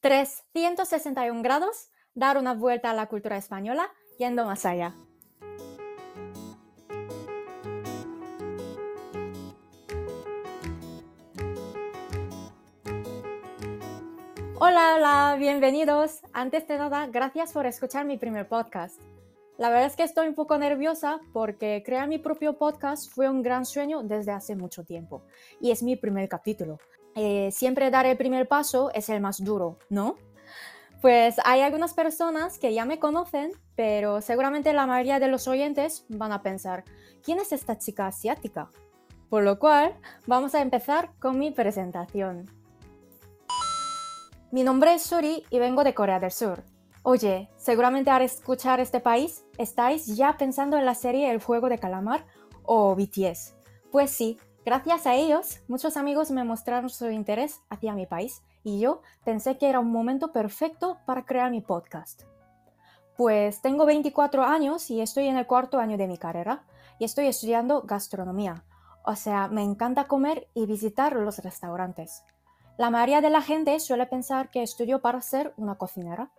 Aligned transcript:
361 0.00 1.42
grados, 1.42 1.90
dar 2.14 2.38
una 2.38 2.54
vuelta 2.54 2.90
a 2.90 2.94
la 2.94 3.06
cultura 3.06 3.36
española 3.36 3.90
yendo 4.18 4.46
más 4.46 4.64
allá. 4.64 4.94
Hola, 14.58 14.94
hola, 14.96 15.36
bienvenidos. 15.38 16.20
Antes 16.32 16.66
de 16.68 16.78
nada, 16.78 17.06
gracias 17.06 17.52
por 17.52 17.66
escuchar 17.66 18.04
mi 18.06 18.18
primer 18.18 18.48
podcast. 18.48 19.00
La 19.58 19.68
verdad 19.68 19.86
es 19.86 19.96
que 19.96 20.02
estoy 20.02 20.28
un 20.28 20.34
poco 20.34 20.56
nerviosa 20.56 21.20
porque 21.34 21.82
crear 21.84 22.08
mi 22.08 22.18
propio 22.18 22.56
podcast 22.56 23.12
fue 23.12 23.28
un 23.28 23.42
gran 23.42 23.66
sueño 23.66 24.02
desde 24.02 24.32
hace 24.32 24.56
mucho 24.56 24.84
tiempo 24.84 25.22
y 25.60 25.70
es 25.70 25.82
mi 25.82 25.96
primer 25.96 26.28
capítulo. 26.30 26.78
Eh, 27.14 27.50
siempre 27.52 27.90
dar 27.90 28.06
el 28.06 28.16
primer 28.16 28.48
paso 28.48 28.90
es 28.94 29.08
el 29.08 29.20
más 29.20 29.42
duro, 29.42 29.78
¿no? 29.88 30.16
Pues 31.00 31.36
hay 31.44 31.62
algunas 31.62 31.94
personas 31.94 32.58
que 32.58 32.74
ya 32.74 32.84
me 32.84 32.98
conocen, 32.98 33.52
pero 33.74 34.20
seguramente 34.20 34.72
la 34.72 34.86
mayoría 34.86 35.18
de 35.18 35.28
los 35.28 35.48
oyentes 35.48 36.04
van 36.08 36.32
a 36.32 36.42
pensar, 36.42 36.84
¿quién 37.22 37.38
es 37.38 37.52
esta 37.52 37.78
chica 37.78 38.06
asiática? 38.06 38.70
Por 39.30 39.44
lo 39.44 39.58
cual, 39.58 39.94
vamos 40.26 40.54
a 40.54 40.60
empezar 40.60 41.10
con 41.18 41.38
mi 41.38 41.52
presentación. 41.52 42.50
Mi 44.50 44.62
nombre 44.62 44.94
es 44.94 45.02
Suri 45.02 45.44
y 45.48 45.58
vengo 45.58 45.84
de 45.84 45.94
Corea 45.94 46.20
del 46.20 46.32
Sur. 46.32 46.64
Oye, 47.02 47.48
seguramente 47.56 48.10
al 48.10 48.22
escuchar 48.22 48.78
este 48.78 49.00
país 49.00 49.44
estáis 49.56 50.06
ya 50.16 50.36
pensando 50.36 50.76
en 50.76 50.84
la 50.84 50.94
serie 50.94 51.30
El 51.30 51.40
Juego 51.40 51.70
de 51.70 51.78
Calamar 51.78 52.26
o 52.64 52.94
BTS. 52.94 53.54
Pues 53.90 54.10
sí, 54.10 54.38
Gracias 54.70 55.04
a 55.04 55.16
ellos, 55.16 55.58
muchos 55.66 55.96
amigos 55.96 56.30
me 56.30 56.44
mostraron 56.44 56.90
su 56.90 57.10
interés 57.10 57.60
hacia 57.70 57.92
mi 57.92 58.06
país 58.06 58.40
y 58.62 58.78
yo 58.78 59.02
pensé 59.24 59.58
que 59.58 59.68
era 59.68 59.80
un 59.80 59.90
momento 59.90 60.30
perfecto 60.30 60.98
para 61.06 61.24
crear 61.24 61.50
mi 61.50 61.60
podcast. 61.60 62.22
Pues 63.16 63.62
tengo 63.62 63.84
24 63.84 64.44
años 64.44 64.88
y 64.92 65.00
estoy 65.00 65.26
en 65.26 65.38
el 65.38 65.48
cuarto 65.48 65.80
año 65.80 65.98
de 65.98 66.06
mi 66.06 66.18
carrera 66.18 66.62
y 67.00 67.04
estoy 67.04 67.26
estudiando 67.26 67.82
gastronomía. 67.82 68.62
O 69.04 69.16
sea, 69.16 69.48
me 69.48 69.64
encanta 69.64 70.04
comer 70.04 70.46
y 70.54 70.66
visitar 70.66 71.16
los 71.16 71.38
restaurantes. 71.38 72.22
La 72.78 72.90
mayoría 72.90 73.20
de 73.20 73.30
la 73.30 73.42
gente 73.42 73.80
suele 73.80 74.06
pensar 74.06 74.50
que 74.50 74.62
estudio 74.62 75.00
para 75.00 75.20
ser 75.20 75.52
una 75.56 75.78
cocinera, 75.78 76.30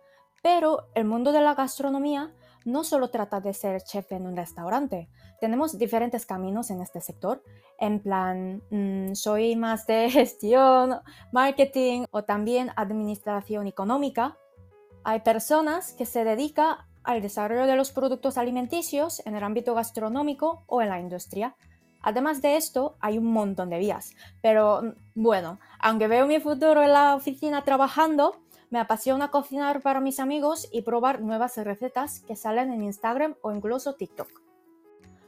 pero 0.42 0.88
el 0.94 1.04
mundo 1.04 1.32
de 1.32 1.42
la 1.42 1.54
gastronomía 1.54 2.32
no 2.64 2.84
solo 2.84 3.10
trata 3.10 3.40
de 3.40 3.54
ser 3.54 3.82
chef 3.82 4.12
en 4.12 4.26
un 4.26 4.36
restaurante. 4.36 5.08
Tenemos 5.40 5.78
diferentes 5.78 6.26
caminos 6.26 6.70
en 6.70 6.80
este 6.80 7.00
sector. 7.00 7.42
En 7.78 8.00
plan, 8.00 8.62
mm, 8.70 9.14
soy 9.14 9.56
más 9.56 9.86
de 9.86 10.10
gestión, 10.10 11.00
marketing 11.32 12.06
o 12.10 12.24
también 12.24 12.70
administración 12.76 13.66
económica. 13.66 14.36
Hay 15.04 15.20
personas 15.20 15.92
que 15.92 16.06
se 16.06 16.24
dedican 16.24 16.76
al 17.02 17.20
desarrollo 17.20 17.66
de 17.66 17.76
los 17.76 17.90
productos 17.90 18.38
alimenticios 18.38 19.24
en 19.26 19.34
el 19.34 19.42
ámbito 19.42 19.74
gastronómico 19.74 20.62
o 20.66 20.82
en 20.82 20.88
la 20.88 21.00
industria. 21.00 21.56
Además 22.02 22.42
de 22.42 22.56
esto, 22.56 22.96
hay 23.00 23.18
un 23.18 23.32
montón 23.32 23.70
de 23.70 23.78
vías. 23.78 24.12
Pero 24.40 24.82
mm, 24.82 25.22
bueno, 25.22 25.58
aunque 25.78 26.08
veo 26.08 26.26
mi 26.26 26.40
futuro 26.40 26.82
en 26.82 26.92
la 26.92 27.14
oficina 27.14 27.64
trabajando, 27.64 28.36
me 28.72 28.80
apasiona 28.80 29.30
cocinar 29.30 29.82
para 29.82 30.00
mis 30.00 30.18
amigos 30.18 30.66
y 30.72 30.80
probar 30.80 31.20
nuevas 31.20 31.58
recetas 31.58 32.20
que 32.20 32.36
salen 32.36 32.72
en 32.72 32.82
Instagram 32.82 33.36
o 33.42 33.52
incluso 33.52 33.96
TikTok. 33.96 34.28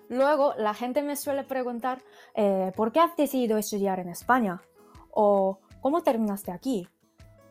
Luego, 0.09 0.55
la 0.57 0.73
gente 0.73 1.03
me 1.03 1.15
suele 1.15 1.45
preguntar, 1.45 2.03
eh, 2.35 2.73
¿por 2.75 2.91
qué 2.91 3.01
has 3.01 3.15
decidido 3.17 3.59
estudiar 3.59 4.01
en 4.01 4.09
España? 4.09 4.63
¿O 5.11 5.59
cómo 5.83 6.03
terminaste 6.03 6.53
aquí? 6.53 6.89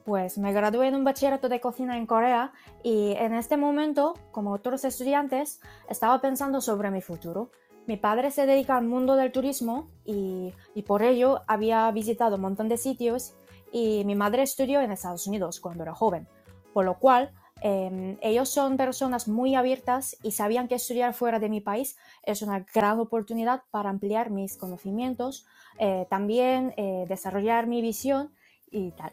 Pues 0.03 0.39
me 0.39 0.51
gradué 0.51 0.87
en 0.87 0.95
un 0.95 1.03
bachillerato 1.03 1.47
de 1.47 1.61
cocina 1.61 1.95
en 1.95 2.07
Corea 2.07 2.53
y 2.81 3.11
en 3.11 3.35
este 3.35 3.55
momento, 3.55 4.15
como 4.31 4.51
otros 4.51 4.85
estudiantes, 4.85 5.61
estaba 5.89 6.19
pensando 6.21 6.59
sobre 6.59 6.89
mi 6.89 7.01
futuro. 7.01 7.51
Mi 7.85 7.97
padre 7.97 8.31
se 8.31 8.47
dedica 8.47 8.77
al 8.77 8.85
mundo 8.85 9.15
del 9.15 9.31
turismo 9.31 9.91
y, 10.05 10.53
y 10.73 10.81
por 10.81 11.03
ello 11.03 11.41
había 11.45 11.89
visitado 11.91 12.37
un 12.37 12.41
montón 12.41 12.67
de 12.67 12.77
sitios 12.77 13.35
y 13.73 14.05
mi 14.05 14.15
madre 14.15 14.43
estudió 14.43 14.79
en 14.79 14.91
Estados 14.91 15.27
Unidos 15.27 15.59
cuando 15.59 15.83
era 15.83 15.95
joven, 15.95 16.27
por 16.73 16.85
lo 16.85 16.99
cual 16.99 17.33
em, 17.61 18.17
ellos 18.21 18.49
son 18.49 18.77
personas 18.77 19.27
muy 19.27 19.55
abiertas 19.55 20.15
y 20.21 20.31
sabían 20.31 20.67
que 20.67 20.75
estudiar 20.75 21.13
fuera 21.15 21.39
de 21.39 21.49
mi 21.49 21.59
país 21.59 21.97
es 22.21 22.43
una 22.43 22.65
gran 22.73 22.99
oportunidad 22.99 23.63
para 23.71 23.89
ampliar 23.89 24.29
mis 24.29 24.57
conocimientos, 24.57 25.45
eh, 25.79 26.05
también 26.09 26.73
eh, 26.77 27.05
desarrollar 27.09 27.65
mi 27.65 27.81
visión 27.81 28.31
y 28.69 28.91
tal. 28.91 29.11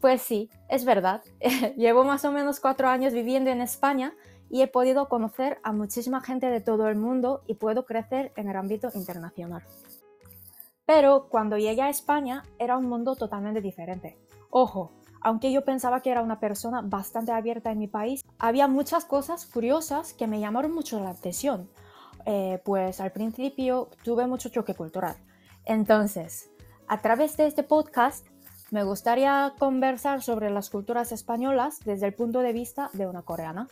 Pues 0.00 0.20
sí, 0.20 0.50
es 0.68 0.84
verdad. 0.84 1.22
Llevo 1.76 2.02
más 2.02 2.24
o 2.24 2.32
menos 2.32 2.58
cuatro 2.58 2.88
años 2.88 3.12
viviendo 3.12 3.50
en 3.50 3.60
España 3.60 4.14
y 4.50 4.62
he 4.62 4.66
podido 4.66 5.08
conocer 5.08 5.60
a 5.62 5.72
muchísima 5.72 6.20
gente 6.20 6.46
de 6.46 6.60
todo 6.60 6.88
el 6.88 6.96
mundo 6.96 7.42
y 7.46 7.54
puedo 7.54 7.86
crecer 7.86 8.32
en 8.34 8.48
el 8.48 8.56
ámbito 8.56 8.90
internacional. 8.94 9.62
Pero 10.86 11.28
cuando 11.28 11.58
llegué 11.58 11.82
a 11.82 11.88
España 11.88 12.42
era 12.58 12.76
un 12.76 12.88
mundo 12.88 13.16
totalmente 13.16 13.60
diferente. 13.60 14.18
Ojo, 14.50 14.92
aunque 15.20 15.52
yo 15.52 15.64
pensaba 15.64 16.00
que 16.00 16.10
era 16.10 16.22
una 16.22 16.40
persona 16.40 16.82
bastante 16.82 17.32
abierta 17.32 17.70
en 17.70 17.78
mi 17.78 17.86
país, 17.86 18.24
había 18.38 18.66
muchas 18.66 19.04
cosas 19.04 19.46
curiosas 19.46 20.12
que 20.12 20.26
me 20.26 20.40
llamaron 20.40 20.74
mucho 20.74 20.98
la 21.00 21.10
atención. 21.10 21.70
Eh, 22.26 22.60
pues 22.64 23.00
al 23.00 23.12
principio 23.12 23.88
tuve 24.04 24.26
mucho 24.26 24.48
choque 24.48 24.74
cultural. 24.74 25.16
Entonces, 25.64 26.50
a 26.88 27.00
través 27.00 27.36
de 27.36 27.46
este 27.46 27.62
podcast 27.62 28.26
me 28.70 28.84
gustaría 28.84 29.54
conversar 29.58 30.22
sobre 30.22 30.50
las 30.50 30.70
culturas 30.70 31.12
españolas 31.12 31.78
desde 31.84 32.06
el 32.06 32.14
punto 32.14 32.40
de 32.40 32.52
vista 32.52 32.90
de 32.92 33.06
una 33.06 33.22
coreana. 33.22 33.68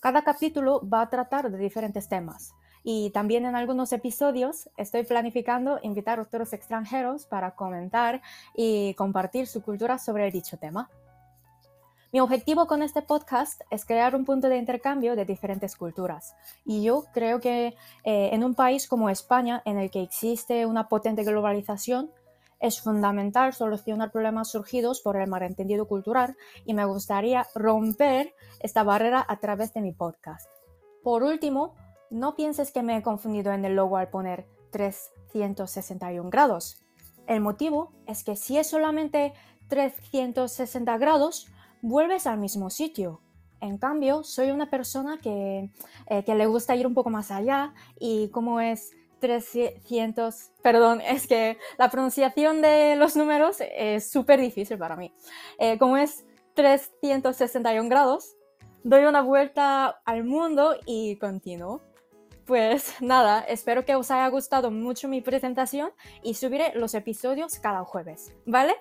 Cada 0.00 0.22
capítulo 0.22 0.80
va 0.88 1.02
a 1.02 1.10
tratar 1.10 1.50
de 1.50 1.58
diferentes 1.58 2.08
temas, 2.08 2.54
y 2.82 3.10
también 3.10 3.44
en 3.44 3.56
algunos 3.56 3.92
episodios 3.92 4.68
estoy 4.76 5.04
planificando 5.04 5.78
invitar 5.82 6.18
a 6.18 6.22
otros 6.22 6.52
extranjeros 6.52 7.26
para 7.26 7.52
comentar 7.52 8.22
y 8.54 8.94
compartir 8.94 9.46
su 9.46 9.62
cultura 9.62 9.98
sobre 9.98 10.30
dicho 10.30 10.56
tema. 10.56 10.88
Mi 12.10 12.20
objetivo 12.20 12.66
con 12.66 12.82
este 12.82 13.02
podcast 13.02 13.60
es 13.70 13.84
crear 13.84 14.14
un 14.16 14.24
punto 14.24 14.48
de 14.48 14.56
intercambio 14.56 15.14
de 15.14 15.26
diferentes 15.26 15.76
culturas. 15.76 16.34
Y 16.64 16.82
yo 16.82 17.04
creo 17.12 17.38
que 17.38 17.76
eh, 18.02 18.30
en 18.32 18.44
un 18.44 18.54
país 18.54 18.88
como 18.88 19.10
España, 19.10 19.60
en 19.66 19.76
el 19.76 19.90
que 19.90 20.02
existe 20.02 20.64
una 20.64 20.88
potente 20.88 21.22
globalización, 21.22 22.10
es 22.60 22.80
fundamental 22.80 23.52
solucionar 23.52 24.10
problemas 24.10 24.50
surgidos 24.50 25.00
por 25.02 25.16
el 25.16 25.28
malentendido 25.28 25.86
cultural 25.86 26.34
y 26.64 26.72
me 26.72 26.86
gustaría 26.86 27.46
romper 27.54 28.34
esta 28.60 28.82
barrera 28.84 29.24
a 29.28 29.38
través 29.38 29.74
de 29.74 29.82
mi 29.82 29.92
podcast. 29.92 30.48
Por 31.02 31.22
último, 31.22 31.74
no 32.10 32.36
pienses 32.36 32.70
que 32.72 32.82
me 32.82 32.96
he 32.96 33.02
confundido 33.02 33.52
en 33.52 33.64
el 33.64 33.76
logo 33.76 33.96
al 33.96 34.08
poner 34.08 34.46
361 34.70 36.30
grados. 36.30 36.82
El 37.26 37.40
motivo 37.40 37.92
es 38.06 38.24
que 38.24 38.36
si 38.36 38.58
es 38.58 38.68
solamente 38.68 39.34
360 39.68 40.96
grados, 40.98 41.48
vuelves 41.82 42.26
al 42.26 42.38
mismo 42.38 42.70
sitio. 42.70 43.20
En 43.60 43.78
cambio, 43.78 44.22
soy 44.22 44.50
una 44.50 44.70
persona 44.70 45.18
que, 45.20 45.70
eh, 46.06 46.24
que 46.24 46.34
le 46.34 46.46
gusta 46.46 46.76
ir 46.76 46.86
un 46.86 46.94
poco 46.94 47.10
más 47.10 47.30
allá 47.30 47.74
y 47.98 48.28
como 48.28 48.60
es 48.60 48.92
300, 49.20 50.52
perdón, 50.62 51.00
es 51.06 51.26
que 51.26 51.58
la 51.76 51.90
pronunciación 51.90 52.62
de 52.62 52.96
los 52.96 53.16
números 53.16 53.58
es 53.60 54.10
súper 54.10 54.40
difícil 54.40 54.78
para 54.78 54.96
mí. 54.96 55.12
Eh, 55.58 55.78
como 55.78 55.96
es 55.96 56.24
361 56.54 57.88
grados, 57.88 58.36
doy 58.84 59.04
una 59.04 59.22
vuelta 59.22 60.00
al 60.04 60.24
mundo 60.24 60.76
y 60.86 61.16
continúo. 61.16 61.82
Pues 62.48 62.94
nada, 63.00 63.40
espero 63.42 63.84
que 63.84 63.94
os 63.94 64.10
haya 64.10 64.26
gustado 64.28 64.72
mucho 64.72 65.06
mi 65.06 65.20
presentación 65.20 65.90
y 66.22 66.34
subiré 66.34 66.72
los 66.74 66.94
episodios 66.94 67.60
cada 67.60 67.84
jueves, 67.84 68.32
¿vale? 68.46 68.74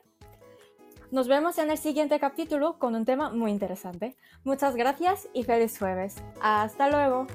Nos 1.11 1.27
vemos 1.27 1.57
en 1.57 1.69
el 1.69 1.77
siguiente 1.77 2.19
capítulo 2.19 2.79
con 2.79 2.95
un 2.95 3.05
tema 3.05 3.29
muy 3.29 3.51
interesante. 3.51 4.17
Muchas 4.43 4.75
gracias 4.75 5.29
y 5.33 5.43
feliz 5.43 5.77
jueves. 5.77 6.15
Hasta 6.41 6.89
luego. 6.89 7.27